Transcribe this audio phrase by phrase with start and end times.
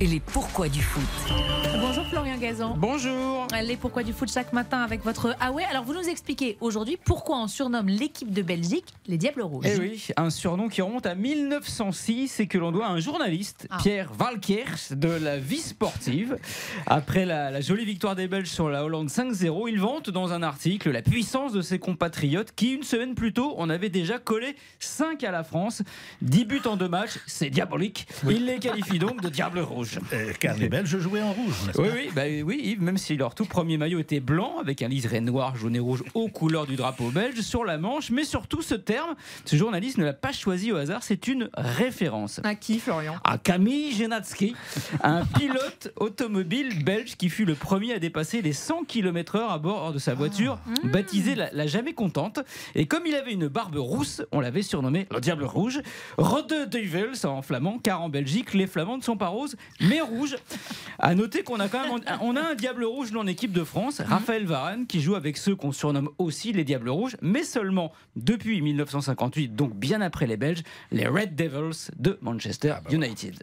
[0.00, 1.02] et les pourquoi du foot.
[1.80, 2.74] Bonjour Florian Gazan.
[2.76, 3.46] Bonjour.
[3.62, 5.64] Les pourquoi du foot chaque matin avec votre Ah ouais.
[5.70, 9.66] Alors vous nous expliquez aujourd'hui pourquoi on surnomme l'équipe de Belgique les Diables Rouges.
[9.68, 13.68] Eh oui, un surnom qui remonte à 1906 et que l'on doit à un journaliste,
[13.70, 13.76] Ah.
[13.80, 16.38] Pierre Valkers, de la vie sportive.
[16.86, 20.42] Après la, la jolie victoire des Belges sur la Hollande 5-0, il vante dans un
[20.42, 24.56] article la puissance de ses compatriotes qui, une semaine plus tôt, on avait déjà collé
[24.80, 25.82] 5 à la France.
[26.22, 28.06] 10 buts en deux matchs, c'est diabolique.
[28.28, 29.83] Il les qualifie donc de Diables Rouges.
[30.12, 32.98] Euh, car les Belges jouaient en rouge, n'est-ce Oui, pas oui, bah oui, Yves, même
[32.98, 36.28] si leur tout premier maillot était blanc, avec un liseré noir, jaune et rouge aux
[36.28, 40.12] couleurs du drapeau belge sur la manche, mais surtout ce terme, ce journaliste ne l'a
[40.12, 42.40] pas choisi au hasard, c'est une référence.
[42.44, 43.16] À qui Florian?
[43.24, 44.54] À Camille Genatsky,
[45.02, 49.92] un pilote automobile belge qui fut le premier à dépasser les 100 km/h à bord
[49.92, 52.40] de sa voiture, baptisée la, la Jamais Contente.
[52.74, 55.80] Et comme il avait une barbe rousse, on l'avait surnommé le Diable Rouge.
[56.18, 56.54] Rode
[57.24, 60.36] en flamand, car en Belgique, les flamands ne sont pas roses, mais rouges.
[60.98, 63.64] À noter qu'on a quand même un- on a un Diable Rouge dans l'équipe de
[63.64, 67.92] France, Raphaël Varane, qui joue avec ceux qu'on surnomme aussi les Diables Rouges, mais seulement
[68.16, 73.42] depuis 1958, donc bien après les Belges, les Red Devils de Manchester United.